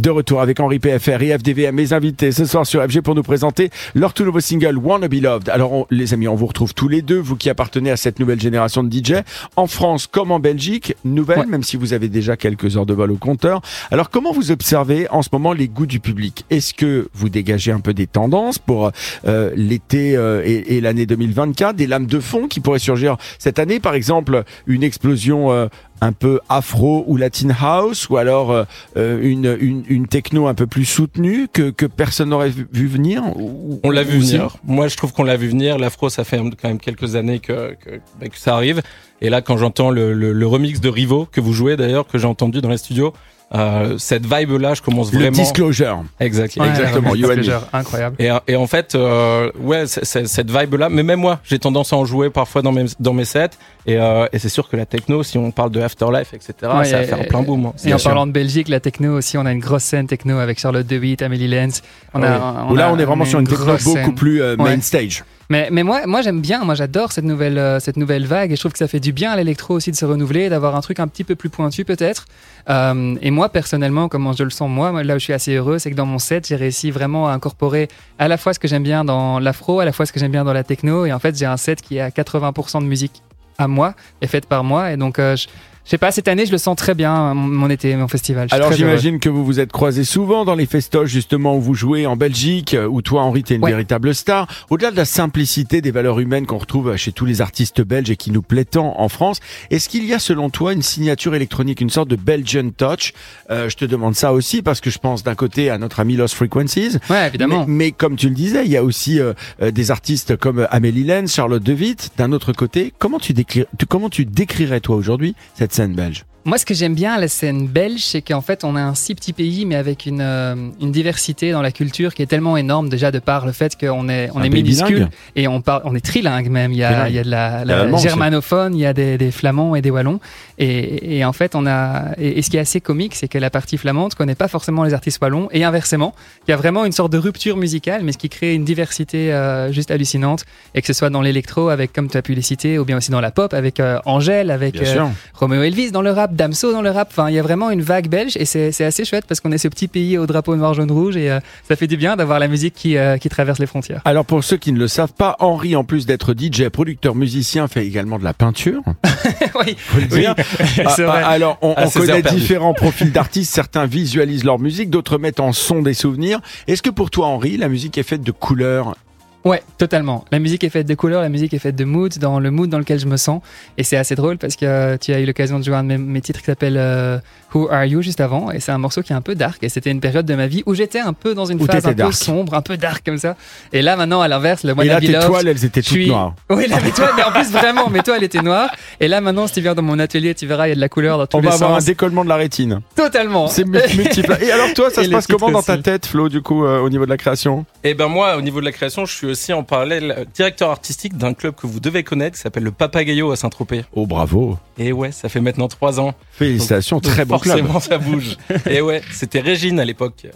De 0.00 0.10
retour 0.10 0.40
avec 0.40 0.60
Henri 0.60 0.78
PFR 0.78 1.22
et 1.22 1.36
FDVM, 1.36 1.74
mes 1.74 1.92
invités 1.92 2.30
ce 2.30 2.44
soir 2.44 2.64
sur 2.64 2.80
FG 2.84 3.00
pour 3.00 3.16
nous 3.16 3.24
présenter 3.24 3.68
leur 3.96 4.14
tout 4.14 4.24
nouveau 4.24 4.38
single 4.38 4.76
Wanna 4.78 5.08
Be 5.08 5.14
Loved. 5.14 5.48
Alors 5.48 5.72
on- 5.72 5.86
les 5.90 6.14
amis, 6.14 6.28
on 6.28 6.36
vous 6.36 6.46
retrouve 6.46 6.72
tous 6.72 6.86
les 6.86 7.02
deux, 7.02 7.18
vous 7.18 7.34
qui 7.34 7.50
appartenez 7.50 7.90
à 7.90 7.96
cette 7.96 8.20
nouvelle 8.20 8.38
génération 8.40 8.84
de 8.84 8.88
DJ, 8.96 9.24
en 9.56 9.66
France 9.66 10.06
comme 10.06 10.30
en 10.30 10.38
Belgique, 10.38 10.94
nouvelle, 11.04 11.40
Ouais. 11.40 11.46
même 11.46 11.64
si 11.64 11.76
vous 11.76 11.94
avez 11.94 12.08
déjà 12.08 12.36
quelques 12.36 12.76
heures 12.76 12.86
de 12.86 12.94
vol 12.94 13.10
au 13.10 13.16
compteur. 13.16 13.60
Alors 13.90 14.08
comment 14.08 14.30
vous 14.30 14.52
observez 14.52 15.08
en 15.10 15.22
ce 15.22 15.30
moment 15.32 15.52
les 15.52 15.66
goûts 15.66 15.86
du 15.86 15.98
public? 15.98 16.44
Est-ce 16.48 16.74
que 16.74 17.08
vous 17.12 17.28
dégagez 17.28 17.72
un 17.72 17.80
peu 17.80 17.92
des 17.92 18.06
tendances 18.06 18.60
pour 18.60 18.92
euh, 19.26 19.50
l'été 19.56 20.16
euh, 20.16 20.42
et, 20.44 20.76
et 20.76 20.80
l'année 20.80 21.06
2024, 21.06 21.74
des 21.74 21.88
lames 21.88 22.06
de 22.06 22.20
fond 22.20 22.46
qui 22.46 22.60
pourraient 22.60 22.78
surgir 22.78 23.16
cette 23.40 23.58
année, 23.58 23.80
par 23.80 23.94
exemple 23.94 24.44
une 24.68 24.84
explosion 24.84 25.50
euh, 25.50 25.66
un 26.00 26.12
peu 26.12 26.40
afro 26.48 27.04
ou 27.06 27.16
latin 27.16 27.48
house, 27.60 28.08
ou 28.08 28.16
alors 28.16 28.50
euh, 28.50 28.64
euh, 28.96 29.18
une, 29.22 29.56
une, 29.60 29.84
une 29.88 30.06
techno 30.06 30.46
un 30.46 30.54
peu 30.54 30.66
plus 30.66 30.84
soutenue 30.84 31.48
que, 31.52 31.70
que 31.70 31.86
personne 31.86 32.28
n'aurait 32.30 32.50
vu, 32.50 32.66
vu 32.72 32.86
venir 32.86 33.22
ou- 33.36 33.80
On 33.82 33.90
l'a 33.90 34.02
vu 34.04 34.22
si 34.22 34.32
venir. 34.36 34.56
Moi, 34.64 34.88
je 34.88 34.96
trouve 34.96 35.12
qu'on 35.12 35.24
l'a 35.24 35.36
vu 35.36 35.48
venir. 35.48 35.78
L'afro, 35.78 36.08
ça 36.08 36.24
fait 36.24 36.38
quand 36.38 36.68
même 36.68 36.78
quelques 36.78 37.16
années 37.16 37.40
que, 37.40 37.74
que, 37.84 37.90
bah, 38.20 38.28
que 38.28 38.38
ça 38.38 38.54
arrive. 38.54 38.82
Et 39.20 39.30
là, 39.30 39.42
quand 39.42 39.56
j'entends 39.56 39.90
le, 39.90 40.12
le, 40.12 40.32
le 40.32 40.46
remix 40.46 40.80
de 40.80 40.88
Rivo, 40.88 41.26
que 41.30 41.40
vous 41.40 41.52
jouez 41.52 41.76
d'ailleurs, 41.76 42.06
que 42.06 42.18
j'ai 42.18 42.26
entendu 42.28 42.60
dans 42.60 42.68
les 42.70 42.78
studios, 42.78 43.12
euh, 43.54 43.96
cette 43.98 44.26
vibe-là, 44.26 44.74
je 44.74 44.82
commence 44.82 45.10
Le 45.12 45.18
vraiment... 45.20 45.36
disclosure. 45.36 46.04
Exact. 46.20 46.56
Ouais, 46.56 46.68
Exactement, 46.68 47.14
you 47.14 47.26
me. 47.28 47.36
Disclosure, 47.36 47.66
Incroyable. 47.72 48.16
Et, 48.18 48.30
et 48.46 48.56
en 48.56 48.66
fait, 48.66 48.94
euh, 48.94 49.50
ouais, 49.58 49.86
cette 49.86 50.50
vibe-là, 50.50 50.88
mais 50.90 51.02
même 51.02 51.20
moi, 51.20 51.40
j'ai 51.44 51.58
tendance 51.58 51.92
à 51.92 51.96
en 51.96 52.04
jouer 52.04 52.28
parfois 52.30 52.60
dans 52.62 52.72
mes, 52.72 52.84
dans 53.00 53.14
mes 53.14 53.24
sets. 53.24 53.50
Et, 53.86 53.96
euh, 53.96 54.26
et 54.34 54.38
c'est 54.38 54.50
sûr 54.50 54.68
que 54.68 54.76
la 54.76 54.84
techno, 54.84 55.22
si 55.22 55.38
on 55.38 55.50
parle 55.50 55.70
de 55.70 55.80
Afterlife, 55.80 56.34
etc., 56.34 56.52
Ouais, 56.76 56.84
ça 56.84 56.98
va 56.98 57.02
et- 57.04 57.06
faire 57.06 57.26
plein 57.26 57.42
boom. 57.42 57.66
hein. 57.66 57.72
Et 57.86 57.94
en 57.94 57.98
sûr. 57.98 58.10
parlant 58.10 58.26
de 58.26 58.32
Belgique, 58.32 58.68
la 58.68 58.80
techno 58.80 59.16
aussi, 59.16 59.38
on 59.38 59.46
a 59.46 59.52
une 59.52 59.60
grosse 59.60 59.84
scène 59.84 60.06
techno 60.06 60.38
avec 60.38 60.58
Charlotte 60.60 60.86
DeWitt, 60.86 61.22
Amélie 61.22 61.48
Lenz. 61.48 61.80
On 62.12 62.22
Ah 62.22 62.26
a, 62.26 62.74
là, 62.74 62.88
a 62.88 62.92
on 62.92 62.98
est 62.98 63.04
vraiment 63.04 63.24
sur 63.24 63.38
une 63.40 63.46
techno 63.48 63.64
beaucoup 63.64 63.78
scène. 63.78 64.14
plus 64.14 64.42
euh, 64.42 64.56
main 64.56 64.64
Ouais. 64.64 64.80
stage. 64.82 65.24
Mais, 65.50 65.68
mais 65.70 65.82
moi, 65.82 66.06
moi 66.06 66.20
j'aime 66.20 66.40
bien, 66.40 66.64
moi 66.64 66.74
j'adore 66.74 67.12
cette 67.12 67.24
nouvelle, 67.24 67.56
euh, 67.56 67.80
cette 67.80 67.96
nouvelle 67.96 68.26
vague 68.26 68.52
et 68.52 68.56
je 68.56 68.60
trouve 68.60 68.72
que 68.72 68.78
ça 68.78 68.88
fait 68.88 69.00
du 69.00 69.12
bien 69.12 69.30
à 69.30 69.36
l'électro 69.36 69.74
aussi 69.74 69.90
de 69.90 69.96
se 69.96 70.04
renouveler, 70.04 70.50
d'avoir 70.50 70.76
un 70.76 70.80
truc 70.82 71.00
un 71.00 71.08
petit 71.08 71.24
peu 71.24 71.36
plus 71.36 71.48
pointu 71.48 71.86
peut-être. 71.86 72.26
Euh, 72.68 73.16
et 73.22 73.30
moi 73.30 73.48
personnellement, 73.48 74.08
comment 74.08 74.34
je 74.34 74.44
le 74.44 74.50
sens 74.50 74.68
moi, 74.68 75.02
là 75.02 75.14
où 75.16 75.18
je 75.18 75.24
suis 75.24 75.32
assez 75.32 75.54
heureux, 75.54 75.78
c'est 75.78 75.90
que 75.90 75.96
dans 75.96 76.06
mon 76.06 76.18
set, 76.18 76.46
j'ai 76.46 76.56
réussi 76.56 76.90
vraiment 76.90 77.28
à 77.28 77.32
incorporer 77.32 77.88
à 78.18 78.28
la 78.28 78.36
fois 78.36 78.52
ce 78.52 78.58
que 78.58 78.68
j'aime 78.68 78.82
bien 78.82 79.04
dans 79.04 79.38
l'afro, 79.38 79.80
à 79.80 79.86
la 79.86 79.92
fois 79.92 80.04
ce 80.04 80.12
que 80.12 80.20
j'aime 80.20 80.32
bien 80.32 80.44
dans 80.44 80.52
la 80.52 80.64
techno. 80.64 81.06
Et 81.06 81.12
en 81.12 81.18
fait, 81.18 81.36
j'ai 81.36 81.46
un 81.46 81.56
set 81.56 81.80
qui 81.80 81.96
est 81.96 82.00
à 82.00 82.10
80% 82.10 82.82
de 82.82 82.86
musique 82.86 83.22
à 83.56 83.68
moi 83.68 83.94
et 84.20 84.26
faite 84.26 84.46
par 84.46 84.64
moi. 84.64 84.92
Et 84.92 84.96
donc, 84.96 85.18
euh, 85.18 85.34
je, 85.34 85.48
je 85.88 85.92
sais 85.92 85.96
pas, 85.98 86.12
cette 86.12 86.28
année, 86.28 86.44
je 86.44 86.52
le 86.52 86.58
sens 86.58 86.76
très 86.76 86.94
bien, 86.94 87.32
mon, 87.32 87.48
mon 87.48 87.70
été, 87.70 87.96
mon 87.96 88.08
festival. 88.08 88.46
Alors 88.50 88.74
j'imagine 88.74 89.18
que 89.20 89.30
vous 89.30 89.42
vous 89.42 89.58
êtes 89.58 89.72
croisés 89.72 90.04
souvent 90.04 90.44
dans 90.44 90.54
les 90.54 90.66
festoches 90.66 91.08
justement 91.08 91.56
où 91.56 91.62
vous 91.62 91.72
jouez 91.72 92.04
en 92.04 92.14
Belgique, 92.14 92.74
euh, 92.74 92.86
où 92.86 93.00
toi 93.00 93.22
Henri 93.22 93.42
t'es 93.42 93.54
une 93.54 93.62
Ouais. 93.64 93.70
véritable 93.70 94.14
star. 94.14 94.46
Au-delà 94.68 94.90
de 94.90 94.96
la 94.96 95.06
simplicité 95.06 95.80
des 95.80 95.90
valeurs 95.90 96.20
humaines 96.20 96.44
qu'on 96.44 96.58
retrouve 96.58 96.94
chez 96.96 97.10
tous 97.12 97.24
les 97.24 97.40
artistes 97.40 97.80
belges 97.80 98.10
et 98.10 98.16
qui 98.16 98.30
nous 98.32 98.42
plaît 98.42 98.66
tant 98.66 99.00
en 99.00 99.08
France, 99.08 99.40
est-ce 99.70 99.88
qu'il 99.88 100.04
y 100.04 100.12
a 100.12 100.18
selon 100.18 100.50
toi 100.50 100.74
une 100.74 100.82
signature 100.82 101.34
électronique, 101.34 101.80
une 101.80 101.88
sorte 101.88 102.08
de 102.10 102.16
Belgian 102.16 102.68
touch? 102.76 103.14
Euh, 103.50 103.70
Je 103.70 103.76
te 103.76 103.86
demande 103.86 104.14
ça 104.14 104.34
aussi 104.34 104.60
parce 104.60 104.82
que 104.82 104.90
je 104.90 104.98
pense 104.98 105.22
d'un 105.24 105.34
côté 105.34 105.70
à 105.70 105.78
notre 105.78 106.00
ami 106.00 106.16
Lost 106.16 106.34
Frequencies, 106.34 106.98
Ouais, 107.08 107.28
évidemment. 107.28 107.64
mais, 107.66 107.86
mais 107.86 107.92
comme 107.92 108.16
tu 108.16 108.28
le 108.28 108.34
disais, 108.34 108.66
il 108.66 108.70
y 108.70 108.76
a 108.76 108.84
aussi 108.84 109.20
euh, 109.20 109.32
euh, 109.62 109.70
des 109.70 109.90
artistes 109.90 110.36
comme 110.36 110.68
Amélie 110.70 111.04
Lenz, 111.04 111.32
Charlotte 111.32 111.62
DeWitt. 111.62 112.10
D'un 112.18 112.32
autre 112.32 112.52
côté, 112.52 112.92
comment 112.98 113.18
tu, 113.18 113.32
tu- 113.32 113.64
comment 113.88 114.10
tu 114.10 114.26
décrirais 114.26 114.80
toi 114.80 114.96
aujourd'hui 114.96 115.34
cette 115.54 115.72
scène 115.78 115.94
belge 115.94 116.24
Moi, 116.44 116.56
ce 116.56 116.64
que 116.64 116.72
j'aime 116.72 116.94
bien 116.94 117.12
à 117.12 117.20
la 117.20 117.28
scène 117.28 117.66
belge, 117.66 118.00
c'est 118.00 118.22
qu'en 118.22 118.40
fait, 118.40 118.64
on 118.64 118.74
a 118.74 118.80
un 118.80 118.94
si 118.94 119.14
petit 119.14 119.32
pays, 119.32 119.66
mais 119.66 119.74
avec 119.74 120.06
une, 120.06 120.22
euh, 120.22 120.54
une 120.80 120.92
diversité 120.92 121.52
dans 121.52 121.60
la 121.60 121.72
culture 121.72 122.14
qui 122.14 122.22
est 122.22 122.26
tellement 122.26 122.56
énorme, 122.56 122.88
déjà 122.88 123.10
de 123.10 123.18
par 123.18 123.44
le 123.44 123.52
fait 123.52 123.76
qu'on 123.78 124.08
est, 124.08 124.30
on 124.34 124.42
est 124.42 124.48
minuscule 124.48 124.94
bilingue. 124.94 125.10
et 125.36 125.48
on, 125.48 125.60
parle, 125.60 125.82
on 125.84 125.94
est 125.94 126.00
trilingue 126.04 126.48
même. 126.48 126.72
Il 126.72 126.78
y 126.78 126.84
a, 126.84 127.08
il 127.08 127.14
y 127.14 127.18
a 127.18 127.24
de 127.24 127.30
la, 127.30 127.64
Il 127.64 127.70
y 127.70 127.72
a 127.72 127.96
germanophone, 127.98 128.74
il 128.74 128.80
y 128.80 128.86
a 128.86 128.94
des, 128.94 129.18
des 129.18 129.30
flamands 129.30 129.74
et 129.74 129.82
des 129.82 129.90
wallons. 129.90 130.20
Et, 130.58 131.18
et 131.18 131.24
en 131.24 131.32
fait, 131.32 131.54
on 131.54 131.66
a. 131.66 132.14
Et, 132.18 132.38
et 132.38 132.42
ce 132.42 132.50
qui 132.50 132.56
est 132.56 132.60
assez 132.60 132.80
comique, 132.80 133.14
c'est 133.14 133.28
que 133.28 133.38
la 133.38 133.50
partie 133.50 133.76
flamande 133.76 134.14
connaît 134.14 134.34
pas 134.34 134.48
forcément 134.48 134.84
les 134.84 134.94
artistes 134.94 135.20
wallons 135.20 135.48
et 135.52 135.64
inversement. 135.64 136.14
Il 136.46 136.52
y 136.52 136.54
a 136.54 136.56
vraiment 136.56 136.84
une 136.84 136.92
sorte 136.92 137.12
de 137.12 137.18
rupture 137.18 137.56
musicale, 137.56 138.02
mais 138.04 138.12
ce 138.12 138.18
qui 138.18 138.28
crée 138.28 138.54
une 138.54 138.64
diversité 138.64 139.32
euh, 139.32 139.70
juste 139.72 139.90
hallucinante. 139.90 140.44
Et 140.74 140.80
que 140.80 140.86
ce 140.86 140.92
soit 140.92 141.10
dans 141.10 141.20
l'électro, 141.20 141.68
avec, 141.68 141.92
comme 141.92 142.08
tu 142.08 142.16
as 142.16 142.22
pu 142.22 142.34
les 142.34 142.42
citer, 142.42 142.78
ou 142.78 142.84
bien 142.84 142.96
aussi 142.96 143.10
dans 143.10 143.20
la 143.20 143.30
pop, 143.30 143.52
avec 143.52 143.80
euh, 143.80 143.98
Angèle, 144.06 144.50
avec. 144.50 144.80
Euh, 144.80 144.84
sûr. 144.84 145.10
Romeo 145.34 145.62
Elvis 145.62 145.90
dans 145.90 146.02
le 146.02 146.10
rap, 146.10 146.27
Damso 146.32 146.72
dans 146.72 146.82
le 146.82 146.90
rap. 146.90 147.08
Enfin, 147.10 147.28
il 147.30 147.34
y 147.34 147.38
a 147.38 147.42
vraiment 147.42 147.70
une 147.70 147.82
vague 147.82 148.08
belge 148.08 148.36
et 148.36 148.44
c'est 148.44 148.84
assez 148.84 149.04
chouette 149.04 149.24
parce 149.26 149.40
qu'on 149.40 149.52
est 149.52 149.58
ce 149.58 149.68
petit 149.68 149.88
pays 149.88 150.18
au 150.18 150.26
drapeau 150.26 150.56
noir, 150.56 150.74
jaune, 150.74 150.90
rouge 150.90 151.16
et 151.16 151.30
euh, 151.30 151.40
ça 151.66 151.76
fait 151.76 151.86
du 151.86 151.96
bien 151.96 152.16
d'avoir 152.16 152.38
la 152.38 152.48
musique 152.48 152.74
qui, 152.74 152.96
euh, 152.96 153.16
qui 153.18 153.28
traverse 153.28 153.58
les 153.58 153.66
frontières. 153.66 154.02
Alors 154.04 154.24
pour 154.24 154.42
ceux 154.44 154.56
qui 154.56 154.72
ne 154.72 154.78
le 154.78 154.88
savent 154.88 155.12
pas, 155.12 155.36
Henri, 155.40 155.76
en 155.76 155.84
plus 155.84 156.06
d'être 156.06 156.34
DJ, 156.38 156.68
producteur, 156.68 157.14
musicien, 157.14 157.68
fait 157.68 157.86
également 157.86 158.18
de 158.18 158.24
la 158.24 158.34
peinture. 158.34 158.82
oui, 159.66 159.76
dire. 160.10 160.34
c'est 160.76 160.84
Ah, 160.86 160.92
vrai. 161.06 161.22
ah, 161.24 161.28
alors 161.28 161.58
on, 161.62 161.74
Ah, 161.76 161.84
on 161.86 161.90
connaît 161.90 162.22
différents 162.22 162.74
profils 162.74 163.12
d'artistes. 163.12 163.52
Certains 163.54 163.86
visualisent 163.86 164.44
leur 164.44 164.58
musique, 164.58 164.90
d'autres 164.90 165.18
mettent 165.18 165.40
en 165.40 165.52
son 165.52 165.82
des 165.82 165.94
souvenirs. 165.94 166.40
Est-ce 166.66 166.82
que 166.82 166.90
pour 166.90 167.10
toi, 167.10 167.26
Henri, 167.26 167.56
la 167.56 167.68
musique 167.68 167.98
est 167.98 168.02
faite 168.02 168.22
de 168.22 168.32
couleurs? 168.32 168.94
Ouais, 169.44 169.62
totalement. 169.78 170.24
La 170.32 170.40
musique 170.40 170.64
est 170.64 170.68
faite 170.68 170.86
de 170.86 170.94
couleurs, 170.94 171.22
la 171.22 171.28
musique 171.28 171.54
est 171.54 171.58
faite 171.60 171.76
de 171.76 171.84
mood, 171.84 172.12
dans 172.18 172.38
le 172.40 172.50
mood 172.50 172.68
dans 172.68 172.78
lequel 172.78 172.98
je 172.98 173.06
me 173.06 173.16
sens. 173.16 173.40
Et 173.78 173.84
c'est 173.84 173.96
assez 173.96 174.14
drôle 174.14 174.36
parce 174.36 174.56
que 174.56 174.66
euh, 174.66 174.96
tu 175.00 175.12
as 175.12 175.20
eu 175.20 175.26
l'occasion 175.26 175.58
de 175.58 175.64
jouer 175.64 175.76
un 175.76 175.84
de 175.84 175.88
mes, 175.88 175.98
mes 175.98 176.20
titres 176.20 176.40
qui 176.40 176.46
s'appelle 176.46 176.76
euh, 176.76 177.18
Who 177.54 177.68
Are 177.70 177.84
You 177.84 178.02
juste 178.02 178.20
avant. 178.20 178.50
Et 178.50 178.58
c'est 178.60 178.72
un 178.72 178.78
morceau 178.78 179.00
qui 179.02 179.12
est 179.12 179.16
un 179.16 179.20
peu 179.22 179.36
dark. 179.36 179.62
Et 179.62 179.68
c'était 179.68 179.90
une 179.90 180.00
période 180.00 180.26
de 180.26 180.34
ma 180.34 180.48
vie 180.48 180.64
où 180.66 180.74
j'étais 180.74 180.98
un 180.98 181.12
peu 181.12 181.34
dans 181.34 181.46
une 181.46 181.62
Où 181.62 181.66
phase 181.66 181.86
un 181.86 181.94
peu 181.94 182.10
sombre, 182.12 182.54
un 182.54 182.62
peu 182.62 182.76
dark 182.76 183.06
comme 183.06 183.16
ça. 183.16 183.36
Et 183.72 183.80
là 183.80 183.96
maintenant, 183.96 184.20
à 184.20 184.28
l'inverse, 184.28 184.64
le 184.64 184.70
Et 184.70 184.74
Wanna 184.74 184.94
là, 184.94 185.00
tes 185.00 185.12
toiles, 185.26 185.46
elles 185.48 185.64
étaient 185.64 185.82
toutes 185.82 185.92
suis- 185.92 186.08
noires. 186.08 186.34
Oui, 186.50 186.66
là, 186.66 186.78
mais 186.84 186.90
toi, 186.90 187.10
mais 187.16 187.22
en 187.22 187.30
plus 187.30 187.50
vraiment, 187.52 187.88
mais 187.90 188.02
toi, 188.02 188.16
elle 188.16 188.24
était 188.24 188.42
noire. 188.42 188.68
Et 189.00 189.06
là, 189.08 189.20
maintenant, 189.20 189.46
si 189.46 189.54
tu 189.54 189.60
viens 189.60 189.74
dans 189.76 189.82
mon 189.82 189.98
atelier, 190.00 190.34
tu 190.34 190.46
verras, 190.46 190.66
il 190.66 190.70
y 190.70 190.72
a 190.72 190.74
de 190.74 190.80
la 190.80 190.88
couleur 190.88 191.16
dans 191.16 191.26
tous 191.26 191.36
On 191.36 191.40
les 191.40 191.48
va 191.48 191.54
avoir 191.54 191.70
un 191.72 191.74
sens. 191.76 191.84
décollement 191.84 192.24
de 192.24 192.28
la 192.28 192.36
rétine. 192.36 192.80
Totalement. 192.96 193.46
C'est 193.46 193.64
mu- 193.64 193.78
multiple. 193.96 194.36
Et 194.42 194.50
alors 194.50 194.74
toi, 194.74 194.90
ça 194.92 195.02
Et 195.02 195.06
se 195.06 195.10
passe 195.10 195.26
comment 195.28 195.50
dans 195.52 195.62
ta 195.62 195.78
tête, 195.78 196.06
Flo, 196.06 196.28
du 196.28 196.42
coup, 196.42 196.64
euh, 196.64 196.80
au 196.80 196.90
niveau 196.90 197.04
de 197.04 197.10
la 197.10 197.16
création? 197.16 197.64
Et 197.84 197.94
ben 197.94 198.08
moi, 198.08 198.36
au 198.36 198.40
niveau 198.40 198.58
de 198.60 198.64
la 198.64 198.72
création, 198.72 199.06
je 199.06 199.14
suis 199.14 199.27
aussi 199.30 199.52
en 199.52 199.62
parallèle 199.62 200.26
directeur 200.34 200.70
artistique 200.70 201.16
d'un 201.16 201.34
club 201.34 201.54
que 201.54 201.66
vous 201.66 201.80
devez 201.80 202.02
connaître, 202.02 202.36
qui 202.36 202.42
s'appelle 202.42 202.64
le 202.64 202.72
Papagayo 202.72 203.30
à 203.30 203.36
Saint-Tropez. 203.36 203.84
Oh, 203.92 204.06
bravo. 204.06 204.58
Et 204.78 204.92
ouais, 204.92 205.12
ça 205.12 205.28
fait 205.28 205.40
maintenant 205.40 205.68
trois 205.68 206.00
ans. 206.00 206.14
Félicitations, 206.32 206.96
Donc, 206.96 207.12
très 207.12 207.24
bon 207.24 207.38
club. 207.38 207.58
Forcément, 207.58 207.80
ça 207.80 207.98
bouge. 207.98 208.36
Et 208.70 208.80
ouais, 208.80 209.02
c'était 209.12 209.40
Régine 209.40 209.80
à 209.80 209.84
l'époque. 209.84 210.26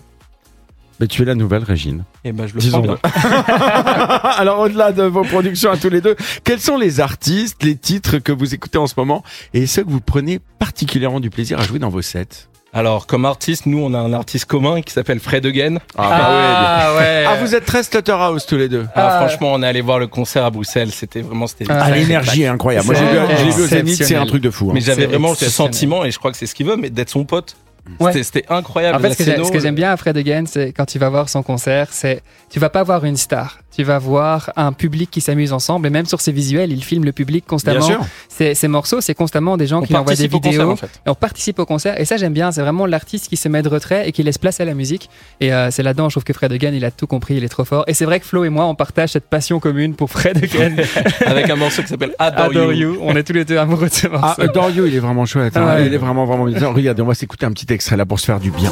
Mais 1.00 1.06
tu 1.08 1.22
es 1.22 1.24
la 1.24 1.34
nouvelle 1.34 1.64
Régine. 1.64 2.04
Et 2.24 2.30
ben 2.32 2.46
je 2.46 2.54
le 2.54 2.70
prends 2.70 2.80
bien. 2.80 2.98
Alors 4.36 4.60
au-delà 4.60 4.92
de 4.92 5.02
vos 5.02 5.24
productions 5.24 5.70
à 5.70 5.76
tous 5.76 5.88
les 5.88 6.00
deux, 6.00 6.14
quels 6.44 6.60
sont 6.60 6.76
les 6.78 7.00
artistes, 7.00 7.62
les 7.64 7.74
titres 7.74 8.18
que 8.18 8.30
vous 8.30 8.54
écoutez 8.54 8.78
en 8.78 8.86
ce 8.86 8.94
moment 8.96 9.24
et 9.52 9.66
ceux 9.66 9.82
que 9.82 9.90
vous 9.90 10.00
prenez 10.00 10.38
particulièrement 10.60 11.18
du 11.18 11.30
plaisir 11.30 11.58
à 11.58 11.64
jouer 11.64 11.80
dans 11.80 11.88
vos 11.88 12.02
sets? 12.02 12.48
Alors, 12.74 13.06
comme 13.06 13.26
artiste, 13.26 13.66
nous, 13.66 13.78
on 13.84 13.92
a 13.92 13.98
un 13.98 14.14
artiste 14.14 14.46
commun 14.46 14.80
qui 14.80 14.94
s'appelle 14.94 15.20
Fred 15.20 15.44
Again. 15.44 15.76
Ah 15.98 16.94
ouais. 16.96 17.24
Ah, 17.28 17.36
vous 17.42 17.54
êtes 17.54 17.66
très 17.66 17.82
Slaughterhouse 17.82 18.46
tous 18.46 18.56
les 18.56 18.70
deux. 18.70 18.86
Ah, 18.94 19.18
Ah. 19.20 19.26
franchement, 19.26 19.52
on 19.52 19.62
est 19.62 19.66
allé 19.66 19.82
voir 19.82 19.98
le 19.98 20.06
concert 20.06 20.46
à 20.46 20.50
Bruxelles. 20.50 20.90
C'était 20.90 21.20
vraiment, 21.20 21.46
c'était. 21.46 21.66
Ah, 21.68 21.82
Ah, 21.84 21.90
l'énergie 21.90 22.44
est 22.44 22.46
incroyable. 22.46 22.86
Moi, 22.86 22.94
j'ai 22.94 23.04
vu, 23.44 23.50
vu 23.50 23.62
au 23.62 23.66
Zénith, 23.66 24.02
c'est 24.02 24.14
un 24.16 24.24
truc 24.24 24.42
de 24.42 24.50
fou. 24.50 24.68
hein. 24.70 24.72
Mais 24.74 24.80
j'avais 24.80 25.04
vraiment 25.06 25.34
ce 25.34 25.50
sentiment, 25.50 26.04
et 26.06 26.10
je 26.10 26.18
crois 26.18 26.30
que 26.32 26.38
c'est 26.38 26.46
ce 26.46 26.54
qu'il 26.54 26.64
veut, 26.66 26.76
mais 26.76 26.88
d'être 26.88 27.10
son 27.10 27.24
pote. 27.24 27.56
Ouais. 28.00 28.22
C'était- 28.22 28.44
incroyable. 28.48 28.96
En 28.96 29.00
fait, 29.00 29.14
ce 29.14 29.24
que, 29.24 29.52
que 29.52 29.58
j'aime 29.60 29.74
bien 29.74 29.90
à 29.90 29.96
Fred 29.96 30.16
Again, 30.16 30.44
c'est 30.46 30.72
quand 30.72 30.84
tu 30.86 30.98
vas 30.98 31.08
voir 31.08 31.28
son 31.28 31.42
concert, 31.42 31.88
c'est 31.90 32.22
tu 32.48 32.60
vas 32.60 32.68
pas 32.70 32.82
voir 32.84 33.04
une 33.04 33.16
star, 33.16 33.58
tu 33.74 33.82
vas 33.82 33.98
voir 33.98 34.52
un 34.56 34.72
public 34.72 35.10
qui 35.10 35.20
s'amuse 35.20 35.52
ensemble 35.52 35.86
et 35.86 35.90
même 35.90 36.06
sur 36.06 36.20
ses 36.20 36.30
visuels, 36.32 36.70
il 36.70 36.84
filme 36.84 37.04
le 37.04 37.12
public 37.12 37.44
Bien 37.44 37.48
constamment. 37.50 37.80
sûr. 37.80 38.00
Ces, 38.28 38.54
ces 38.54 38.68
morceaux, 38.68 39.00
c'est 39.00 39.14
constamment 39.14 39.56
des 39.56 39.66
gens 39.66 39.80
on 39.80 39.82
qui 39.82 39.96
envoient 39.96 40.14
des 40.14 40.26
au 40.26 40.28
concert, 40.38 40.50
vidéos 40.52 40.70
en 40.70 40.76
fait. 40.76 40.86
et 41.06 41.10
on 41.10 41.14
participe 41.14 41.58
au 41.58 41.66
concert 41.66 41.98
et 42.00 42.04
ça 42.04 42.16
j'aime 42.18 42.32
bien. 42.34 42.52
C'est 42.52 42.60
vraiment 42.60 42.86
l'artiste 42.86 43.28
qui 43.28 43.36
se 43.36 43.48
met 43.48 43.62
de 43.62 43.68
retrait 43.68 44.08
et 44.08 44.12
qui 44.12 44.22
laisse 44.22 44.38
place 44.38 44.60
à 44.60 44.64
la 44.64 44.74
musique. 44.74 45.08
Et 45.40 45.52
euh, 45.52 45.70
c'est 45.70 45.82
là-dedans, 45.82 46.08
je 46.08 46.14
trouve 46.14 46.24
que 46.24 46.32
Fred 46.32 46.52
Again, 46.52 46.72
il 46.74 46.84
a 46.84 46.90
tout 46.92 47.06
compris, 47.08 47.36
il 47.36 47.44
est 47.44 47.48
trop 47.48 47.64
fort. 47.64 47.84
Et 47.88 47.94
c'est 47.94 48.04
vrai 48.04 48.20
que 48.20 48.26
Flo 48.26 48.44
et 48.44 48.48
moi, 48.50 48.66
on 48.66 48.74
partage 48.76 49.10
cette 49.10 49.26
passion 49.28 49.58
commune 49.58 49.94
pour 49.96 50.08
Fred 50.10 50.36
Again. 50.36 50.76
Avec 51.26 51.50
un 51.50 51.56
morceau 51.56 51.82
qui 51.82 51.88
s'appelle 51.88 52.14
Adore, 52.18 52.44
Adore 52.46 52.72
you. 52.74 52.92
you. 52.94 52.98
On 53.02 53.16
est 53.16 53.24
tous 53.24 53.32
les 53.32 53.44
deux 53.44 53.56
amoureux 53.58 53.88
de 53.88 53.94
ce 53.94 54.06
Ah, 54.06 54.18
morceau. 54.18 54.42
euh, 54.42 54.48
Dario, 54.48 54.86
il 54.86 54.94
est 54.94 54.98
vraiment 55.00 55.24
chouette. 55.26 55.56
hein. 55.56 55.66
Ah 55.68 55.74
ouais. 55.76 55.86
Il 55.86 55.94
est 55.94 55.98
vraiment, 55.98 56.26
vraiment 56.26 56.44
bien. 56.44 56.68
Regardez, 56.68 57.02
on 57.02 57.06
va 57.06 57.14
s'écouter 57.14 57.46
un 57.46 57.52
petit 57.52 57.71
extrait 57.72 57.96
là 57.96 58.06
pour 58.06 58.20
se 58.20 58.26
faire 58.26 58.40
du 58.40 58.50
bien. 58.50 58.70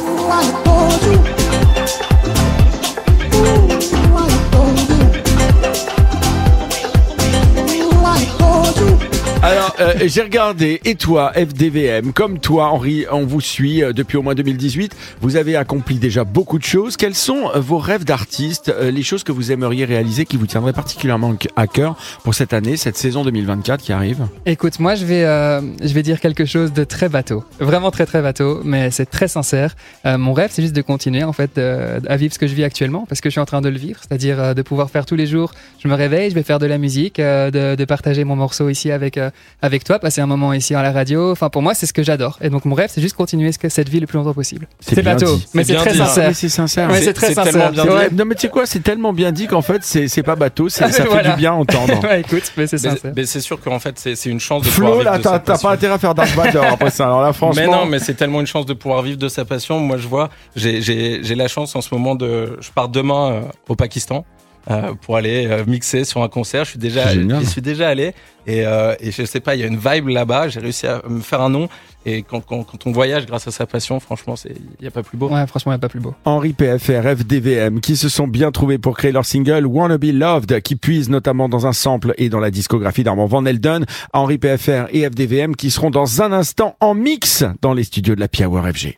Euh, 9.79 9.93
j'ai 10.05 10.21
regardé, 10.21 10.81
et 10.85 10.95
toi, 10.95 11.31
FDVM, 11.33 12.13
comme 12.13 12.39
toi, 12.39 12.67
Henri, 12.67 13.05
on 13.11 13.25
vous 13.25 13.41
suit 13.41 13.83
euh, 13.83 13.93
depuis 13.93 14.17
au 14.17 14.21
moins 14.21 14.35
2018. 14.35 14.95
Vous 15.21 15.35
avez 15.35 15.55
accompli 15.55 15.97
déjà 15.99 16.23
beaucoup 16.23 16.59
de 16.59 16.63
choses. 16.63 16.97
Quels 16.97 17.15
sont 17.15 17.49
euh, 17.55 17.59
vos 17.59 17.77
rêves 17.77 18.03
d'artiste, 18.03 18.73
les 18.81 19.03
choses 19.03 19.23
que 19.23 19.31
vous 19.31 19.51
aimeriez 19.51 19.85
réaliser, 19.85 20.25
qui 20.25 20.37
vous 20.37 20.47
tiendraient 20.47 20.73
particulièrement 20.73 21.35
à 21.55 21.67
cœur 21.67 21.95
pour 22.23 22.33
cette 22.33 22.53
année, 22.53 22.77
cette 22.77 22.97
saison 22.97 23.23
2024 23.23 23.81
qui 23.81 23.93
arrive? 23.93 24.27
Écoute, 24.45 24.79
moi 24.79 24.95
je 24.95 25.05
vais, 25.05 25.21
je 25.23 25.93
vais 25.93 26.03
dire 26.03 26.19
quelque 26.19 26.45
chose 26.45 26.73
de 26.73 26.83
très 26.83 27.09
bateau, 27.09 27.43
vraiment 27.59 27.91
très 27.91 28.05
très 28.05 28.21
bateau, 28.21 28.61
mais 28.63 28.91
c'est 28.91 29.05
très 29.05 29.27
sincère. 29.27 29.75
Mon 30.05 30.33
rêve, 30.33 30.49
c'est 30.51 30.61
juste 30.61 30.75
de 30.75 30.81
continuer 30.81 31.23
en 31.23 31.33
fait 31.33 31.57
à 31.57 32.17
vivre 32.17 32.33
ce 32.33 32.39
que 32.39 32.47
je 32.47 32.55
vis 32.55 32.63
actuellement, 32.63 33.05
parce 33.07 33.21
que 33.21 33.29
je 33.29 33.33
suis 33.33 33.39
en 33.39 33.45
train 33.45 33.61
de 33.61 33.69
le 33.69 33.77
vivre, 33.77 33.99
c'est-à-dire 34.07 34.55
de 34.55 34.61
pouvoir 34.61 34.89
faire 34.89 35.05
tous 35.05 35.15
les 35.15 35.27
jours. 35.27 35.53
Je 35.79 35.87
me 35.87 35.93
réveille, 35.93 36.29
je 36.29 36.35
vais 36.35 36.43
faire 36.43 36.59
de 36.59 36.65
la 36.65 36.77
musique, 36.77 37.17
de, 37.17 37.85
partager 37.85 38.23
mon 38.23 38.35
morceau 38.35 38.69
ici 38.69 38.91
avec 38.91 39.19
avec 39.61 39.83
toi, 39.83 39.99
passer 39.99 40.21
un 40.21 40.25
moment 40.25 40.53
ici 40.53 40.73
à 40.75 40.81
la 40.81 40.91
radio. 40.91 41.31
Enfin, 41.31 41.49
pour 41.49 41.61
moi, 41.61 41.73
c'est 41.73 41.85
ce 41.85 41.93
que 41.93 42.03
j'adore. 42.03 42.37
Et 42.41 42.49
donc 42.49 42.65
mon 42.65 42.75
rêve, 42.75 42.89
c'est 42.91 43.01
juste 43.01 43.15
continuer 43.15 43.51
cette 43.51 43.89
vie 43.89 43.99
le 43.99 44.07
plus 44.07 44.17
longtemps 44.17 44.33
possible. 44.33 44.67
C'est 44.79 45.01
bateau, 45.01 45.39
mais 45.53 45.63
C'est 45.63 45.75
très 45.75 45.91
dit, 45.91 45.97
sincère. 45.97 46.27
Mais 46.29 46.33
c'est 46.33 46.49
sincère. 46.49 46.89
Ouais, 46.89 47.01
C'est- 47.01 47.13
très 47.13 47.33
sincère. 47.33 47.53
tellement 47.53 47.69
bien 47.83 47.85
Ouais. 47.95 48.09
Non 48.11 48.25
mais 48.25 48.35
tu 48.35 48.41
sais 48.41 48.49
quoi, 48.49 48.65
c'est 48.65 48.79
tellement 48.79 49.13
bien 49.13 49.31
dit 49.31 49.47
qu'en 49.47 49.61
fait 49.61 49.83
c'est 49.83 50.23
pas 50.23 50.35
bateau, 50.35 50.69
c'est- 50.69 50.89
ça 50.91 51.05
fait 51.05 51.29
du 51.29 51.35
bien 51.37 51.51
à 51.51 51.55
entendre. 51.55 51.93
Ouais, 52.03 52.21
écoute, 52.21 52.51
mais 52.57 52.65
c'est 52.67 52.81
Mais, 52.83 52.89
sincère. 52.89 53.13
mais 53.15 53.25
c'est 53.25 53.41
sûr 53.41 53.59
qu'en 53.61 53.79
fait, 53.79 53.97
c'est 53.99 54.25
une 54.25 54.39
chance 54.39 54.63
de 54.63 54.69
pouvoir 54.69 54.93
Flo, 54.93 54.99
vivre 55.01 55.11
là, 55.11 55.19
t'as 55.39 55.57
pas 55.57 55.71
intérêt 55.71 55.93
à 55.93 55.97
faire 55.99 56.15
Darth 56.15 56.29
Vader 56.31 56.61
après 56.71 56.89
ça. 56.89 57.05
Alors 57.05 57.21
là, 57.21 57.31
franchement. 57.33 57.61
Mais 57.61 57.67
non, 57.67 57.85
mais 57.85 57.99
c'est 57.99 58.15
tellement 58.15 58.39
une 58.41 58.47
chance 58.47 58.65
de 58.65 58.73
pouvoir 58.73 59.01
vivre 59.03 59.17
de 59.19 59.27
sa 59.27 59.45
passion. 59.45 59.79
Moi, 59.79 59.97
je 59.97 60.07
vois, 60.07 60.29
j'ai 60.55 61.35
la 61.35 61.47
chance 61.47 61.75
en 61.75 61.81
ce 61.81 61.93
moment 61.93 62.15
de. 62.15 62.57
Je 62.59 62.71
pars 62.71 62.89
demain 62.89 63.31
euh, 63.31 63.41
au 63.69 63.75
Pakistan. 63.75 64.25
Euh, 64.69 64.93
pour 65.01 65.17
aller 65.17 65.47
euh, 65.47 65.65
mixer 65.65 66.03
sur 66.03 66.21
un 66.21 66.29
concert, 66.29 66.65
je 66.65 66.71
suis 66.71 66.79
déjà, 66.79 67.11
j'y 67.13 67.45
suis 67.45 67.61
déjà 67.61 67.89
allé 67.89 68.13
et, 68.45 68.65
euh, 68.65 68.95
et 68.99 69.11
je 69.11 69.23
sais 69.23 69.39
pas, 69.39 69.55
il 69.55 69.61
y 69.61 69.63
a 69.63 69.67
une 69.67 69.77
vibe 69.77 70.07
là-bas. 70.07 70.49
J'ai 70.49 70.59
réussi 70.59 70.87
à 70.87 71.01
me 71.07 71.21
faire 71.21 71.41
un 71.41 71.49
nom 71.49 71.67
et 72.05 72.23
quand, 72.23 72.41
quand, 72.41 72.63
quand 72.63 72.87
on 72.87 72.91
voyage 72.91 73.25
grâce 73.25 73.47
à 73.47 73.51
sa 73.51 73.65
passion, 73.65 73.99
franchement, 73.99 74.35
c'est 74.35 74.55
il 74.79 74.83
y 74.83 74.87
a 74.87 74.91
pas 74.91 75.03
plus 75.03 75.17
beau. 75.17 75.29
Ouais, 75.29 75.45
franchement, 75.47 75.71
il 75.71 75.75
n'y 75.75 75.79
a 75.79 75.81
pas 75.81 75.89
plus 75.89 75.99
beau. 75.99 76.15
Henri 76.25 76.53
PFR, 76.53 77.17
FDVM, 77.17 77.79
qui 77.79 77.95
se 77.95 78.09
sont 78.09 78.27
bien 78.27 78.51
trouvés 78.51 78.77
pour 78.77 78.97
créer 78.97 79.11
leur 79.11 79.25
single 79.25 79.65
Wanna 79.65 79.97
Be 79.97 80.11
Loved, 80.11 80.61
qui 80.61 80.75
puise 80.75 81.09
notamment 81.09 81.49
dans 81.49 81.67
un 81.67 81.73
sample 81.73 82.13
et 82.17 82.29
dans 82.29 82.39
la 82.39 82.51
discographie 82.51 83.03
d'Armand 83.03 83.27
Van 83.27 83.45
Elden. 83.45 83.85
Henri 84.13 84.37
PFR 84.37 84.87
et 84.91 85.07
FDVM 85.07 85.55
qui 85.55 85.69
seront 85.69 85.91
dans 85.91 86.21
un 86.21 86.31
instant 86.31 86.75
en 86.79 86.93
mix 86.93 87.43
dans 87.61 87.73
les 87.73 87.83
studios 87.83 88.15
de 88.15 88.19
la 88.19 88.27
Power 88.27 88.71
FG. 88.73 88.97